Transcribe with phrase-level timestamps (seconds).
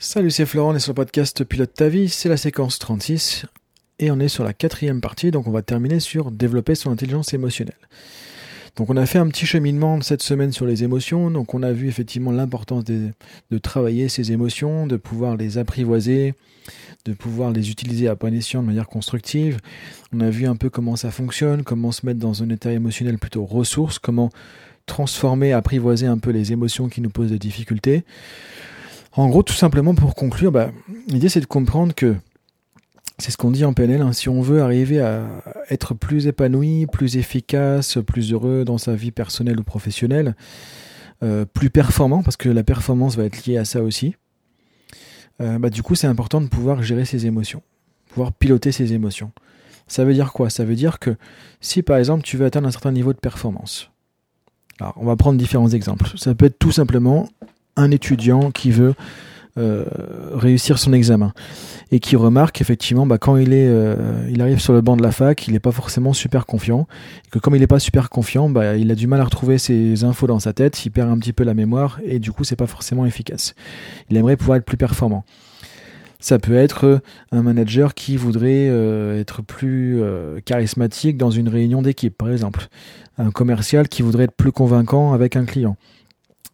[0.00, 3.46] Salut, c'est Florent, on est sur le podcast Pilote ta vie, c'est la séquence 36
[3.98, 7.34] et on est sur la quatrième partie, donc on va terminer sur développer son intelligence
[7.34, 7.74] émotionnelle.
[8.76, 11.72] Donc on a fait un petit cheminement cette semaine sur les émotions, donc on a
[11.72, 13.10] vu effectivement l'importance de,
[13.60, 16.34] travailler ces émotions, de pouvoir les apprivoiser,
[17.04, 19.58] de pouvoir les utiliser à bon escient de manière constructive.
[20.12, 23.18] On a vu un peu comment ça fonctionne, comment se mettre dans un état émotionnel
[23.18, 24.30] plutôt ressource, comment
[24.86, 28.04] transformer, apprivoiser un peu les émotions qui nous posent des difficultés.
[29.18, 30.70] En gros, tout simplement pour conclure, bah,
[31.08, 32.14] l'idée c'est de comprendre que
[33.18, 35.26] c'est ce qu'on dit en PNL, hein, si on veut arriver à
[35.70, 40.36] être plus épanoui, plus efficace, plus heureux dans sa vie personnelle ou professionnelle,
[41.24, 44.14] euh, plus performant, parce que la performance va être liée à ça aussi,
[45.40, 47.62] euh, bah, du coup c'est important de pouvoir gérer ses émotions,
[48.10, 49.32] pouvoir piloter ses émotions.
[49.88, 50.48] Ça veut dire quoi?
[50.48, 51.16] Ça veut dire que
[51.60, 53.90] si par exemple tu veux atteindre un certain niveau de performance,
[54.78, 56.06] alors on va prendre différents exemples.
[56.16, 57.28] Ça peut être tout simplement
[57.78, 58.94] un étudiant qui veut
[59.58, 59.84] euh,
[60.34, 61.32] réussir son examen
[61.90, 65.02] et qui remarque effectivement bah, quand il est euh, il arrive sur le banc de
[65.02, 66.86] la fac il n'est pas forcément super confiant
[67.26, 69.58] et que comme il n'est pas super confiant bah, il a du mal à retrouver
[69.58, 72.44] ses infos dans sa tête il perd un petit peu la mémoire et du coup
[72.44, 73.54] c'est pas forcément efficace
[74.10, 75.24] il aimerait pouvoir être plus performant
[76.20, 76.98] ça peut être euh,
[77.32, 78.66] un manager qui voudrait
[79.18, 80.00] être plus
[80.44, 82.66] charismatique dans une réunion d'équipe, par exemple.
[83.18, 85.76] Un commercial qui voudrait être plus convaincant avec un client.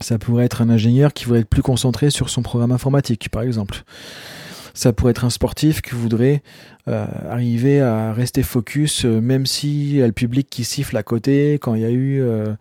[0.01, 3.43] Ça pourrait être un ingénieur qui voudrait être plus concentré sur son programme informatique, par
[3.43, 3.85] exemple.
[4.75, 6.43] Ça pourrait être un sportif qui voudrait
[6.89, 11.05] euh, arriver à rester focus, euh, même si y a le public qui siffle à
[11.05, 12.55] côté quand il y a eu euh,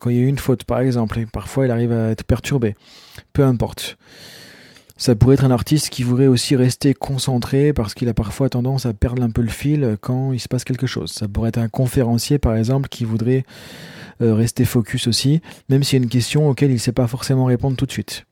[0.00, 1.18] quand il y a eu une faute, par exemple.
[1.18, 2.74] Et parfois, il arrive à être perturbé.
[3.34, 3.98] Peu importe.
[4.96, 8.86] Ça pourrait être un artiste qui voudrait aussi rester concentré parce qu'il a parfois tendance
[8.86, 11.12] à perdre un peu le fil quand il se passe quelque chose.
[11.12, 13.44] Ça pourrait être un conférencier, par exemple, qui voudrait
[14.20, 17.44] rester focus aussi, même s'il y a une question auquel il ne sait pas forcément
[17.46, 18.24] répondre tout de suite.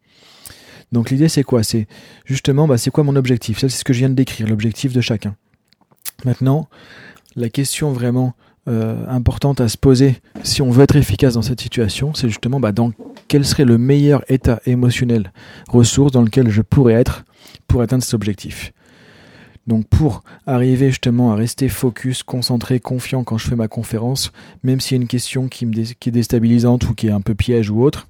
[0.92, 1.62] Donc l'idée c'est quoi?
[1.62, 1.86] C'est
[2.24, 3.58] justement, bah, c'est quoi mon objectif?
[3.58, 5.36] Ça c'est ce que je viens de décrire, l'objectif de chacun.
[6.24, 6.68] Maintenant,
[7.34, 8.34] la question vraiment
[8.68, 12.58] euh, importante à se poser si on veut être efficace dans cette situation, c'est justement
[12.58, 12.90] bah, dans
[13.28, 15.32] quel serait le meilleur état émotionnel,
[15.68, 17.24] ressource dans lequel je pourrais être
[17.68, 18.72] pour atteindre cet objectif?
[19.66, 24.32] Donc pour arriver justement à rester focus, concentré, confiant quand je fais ma conférence,
[24.62, 27.70] même s'il y a une question qui, est déstabilisante ou qui est un peu piège
[27.70, 28.06] ou autre,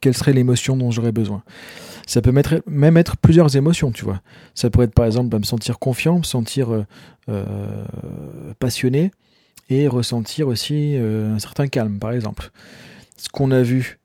[0.00, 1.42] quelle serait l'émotion dont j'aurais besoin?
[2.06, 2.32] Ça peut
[2.66, 4.20] même être plusieurs émotions, tu vois.
[4.54, 6.84] Ça pourrait être par exemple bah, me sentir confiant, me sentir euh,
[7.28, 7.84] euh,
[8.58, 9.10] passionné
[9.68, 12.50] et ressentir aussi euh, un certain calme, par exemple.
[13.16, 13.98] Ce qu'on a vu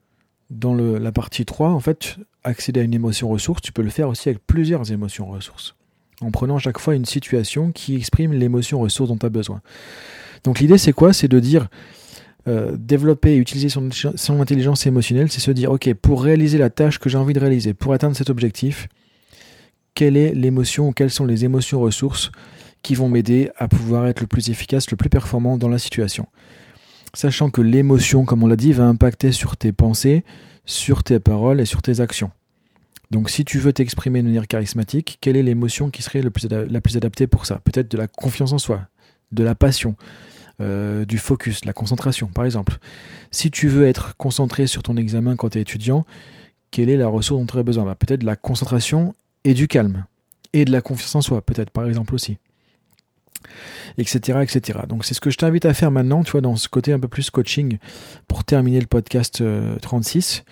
[0.52, 4.09] dans la partie 3, en fait, accéder à une émotion ressource, tu peux le faire
[4.09, 5.75] aussi avec plusieurs émotions ressources
[6.22, 9.62] en prenant chaque fois une situation qui exprime l'émotion ressource dont tu as besoin.
[10.44, 11.14] Donc l'idée c'est quoi?
[11.14, 11.68] C'est de dire
[12.48, 13.90] euh, développer et utiliser son,
[14.40, 17.74] intelligence émotionnelle, c'est se dire ok pour réaliser la tâche que j'ai envie de réaliser,
[17.74, 18.88] pour atteindre cet objectif,
[19.96, 22.31] quelle est l'émotion ou quelles sont les émotions ressources
[22.84, 26.28] qui vont m'aider à pouvoir être le plus efficace, le plus performant dans la situation?
[27.16, 30.24] Sachant que l'émotion, comme on l'a dit, va impacter sur tes pensées,
[30.66, 32.30] sur tes paroles et sur tes actions.
[33.12, 36.98] Donc si tu veux t'exprimer de manière charismatique, quelle est l'émotion qui serait la plus
[36.98, 37.62] adaptée pour ça?
[37.64, 38.88] Peut-être de la confiance en soi,
[39.32, 39.96] de la passion,
[40.62, 42.78] euh, du focus, de la concentration par exemple.
[43.32, 46.06] Si tu veux être concentré sur ton examen quand tu es étudiant,
[46.72, 47.84] quelle est la ressource dont tu aurais besoin?
[47.86, 50.06] Bah, Peut-être de la concentration et du calme.
[50.54, 52.38] Et de la confiance en soi, peut-être par exemple aussi.
[53.98, 54.40] Etc.
[54.42, 54.80] etc.
[54.88, 57.00] Donc c'est ce que je t'invite à faire maintenant, tu vois, dans ce côté un
[57.00, 57.78] peu plus coaching
[58.28, 59.44] pour terminer le podcast
[59.82, 60.52] 36 euh,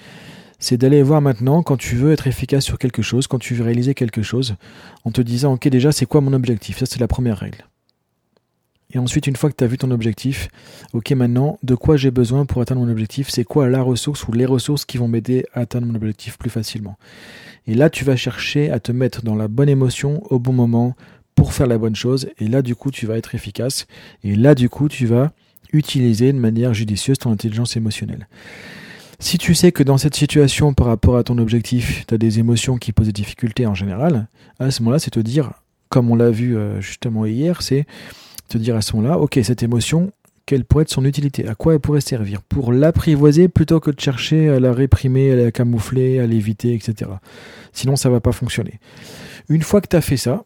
[0.64, 3.66] c'est d'aller voir maintenant quand tu veux être efficace sur quelque chose, quand tu veux
[3.66, 4.56] réaliser quelque chose,
[5.04, 6.78] en te disant, ok déjà, c'est quoi mon objectif?
[6.80, 7.66] Ça, c'est la première règle.
[8.94, 10.48] Et ensuite, une fois que tu as vu ton objectif,
[10.94, 13.30] ok maintenant, de quoi j'ai besoin pour atteindre mon objectif?
[13.30, 16.50] C'est quoi la ressource ou les ressources qui vont m'aider à atteindre mon objectif plus
[16.50, 16.98] facilement?
[17.68, 20.96] Et là, tu vas chercher à te mettre dans la bonne émotion au bon moment
[21.36, 22.30] pour faire la bonne chose.
[22.40, 23.86] Et là, du coup, tu vas être efficace.
[24.24, 25.34] Et là, du coup, tu vas
[25.74, 28.30] utiliser de manière judicieuse ton intelligence émotionnelle.
[29.24, 32.40] Si tu sais que dans cette situation, par rapport à ton objectif, tu as des
[32.40, 34.28] émotions qui posent des difficultés en général,
[34.60, 35.54] à ce moment-là, c'est te dire,
[35.88, 37.86] comme on l'a vu euh, justement hier, c'est
[38.50, 40.12] te dire à ce moment-là, ok, cette émotion,
[40.46, 41.48] quelle pourrait être son utilité?
[41.48, 42.42] À quoi elle pourrait servir?
[42.42, 47.10] Pour l'apprivoiser plutôt que de chercher à la réprimer, à la camoufler, à l'éviter, etc.
[47.72, 48.82] Sinon, ça va pas fonctionner.
[49.48, 50.44] Une fois que tu as fait ça,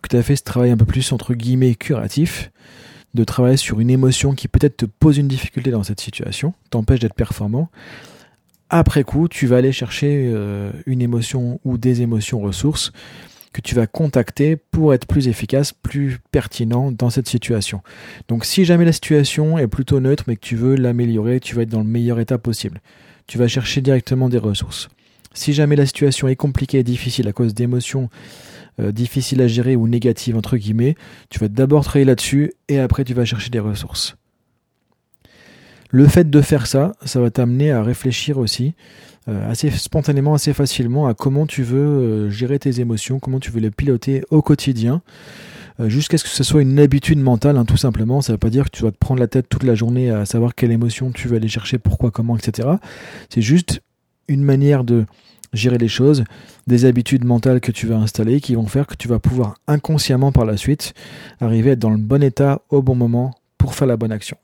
[0.00, 2.52] que tu as fait ce travail un peu plus entre guillemets curatif,
[3.14, 7.00] de travailler sur une émotion qui peut-être te pose une difficulté dans cette situation, t'empêche
[7.00, 7.68] d'être performant.
[8.70, 12.92] Après coup, tu vas aller chercher euh, une émotion ou des émotions ressources
[13.52, 17.82] que tu vas contacter pour être plus efficace, plus pertinent dans cette situation.
[18.28, 21.62] Donc si jamais la situation est plutôt neutre mais que tu veux l'améliorer, tu vas
[21.62, 22.80] être dans le meilleur état possible.
[23.26, 24.88] Tu vas chercher directement des ressources.
[25.34, 28.08] Si jamais la situation est compliquée et difficile à cause d'émotions
[28.80, 30.94] euh, difficiles à gérer ou négatives, entre guillemets,
[31.28, 34.16] tu vas d'abord travailler là-dessus et après tu vas chercher des ressources.
[35.90, 38.74] Le fait de faire ça, ça va t'amener à réfléchir aussi
[39.28, 43.50] euh, assez spontanément, assez facilement à comment tu veux euh, gérer tes émotions, comment tu
[43.50, 45.02] veux les piloter au quotidien,
[45.78, 48.20] jusqu'à ce que ce soit une habitude mentale, hein, tout simplement.
[48.20, 50.10] Ça ne veut pas dire que tu vas te prendre la tête toute la journée
[50.10, 52.68] à savoir quelle émotion tu veux aller chercher, pourquoi, comment, etc.
[53.28, 53.82] C'est juste
[54.28, 55.06] une manière de
[55.52, 56.24] gérer les choses,
[56.66, 60.32] des habitudes mentales que tu vas installer qui vont faire que tu vas pouvoir inconsciemment
[60.32, 60.94] par la suite
[61.40, 64.36] arriver à être dans le bon état au bon moment pour faire la bonne action.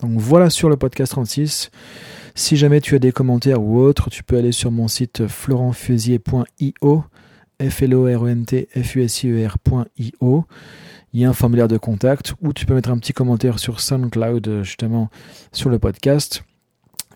[0.00, 1.70] Donc voilà sur le podcast 36.
[2.34, 7.04] Si jamais tu as des commentaires ou autres, tu peux aller sur mon site florentfusier.io,
[7.60, 10.44] f l o r e n t f u s i e r.io.
[11.12, 13.80] Il y a un formulaire de contact où tu peux mettre un petit commentaire sur
[13.80, 15.10] SoundCloud justement
[15.52, 16.42] sur le podcast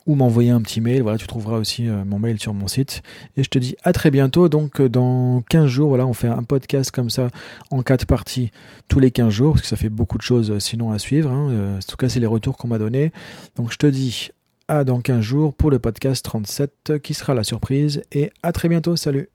[0.08, 1.02] ou m'envoyer un petit mail.
[1.02, 3.02] Voilà, tu trouveras aussi euh, mon mail sur mon site.
[3.37, 4.49] Et je te dis à très bientôt.
[4.49, 7.28] Donc euh, dans 15 jours, voilà, on fait un podcast comme ça
[7.70, 8.50] en quatre parties
[8.88, 11.31] tous les 15 jours, parce que ça fait beaucoup de choses euh, sinon à suivre.
[11.31, 11.76] Hein.
[11.76, 13.12] En tout cas, c'est les retours qu'on m'a donnés.
[13.56, 14.31] Donc je te dis
[14.66, 18.02] à dans 15 jours pour le podcast 37 qui sera la surprise.
[18.10, 18.96] Et à très bientôt.
[18.96, 19.28] Salut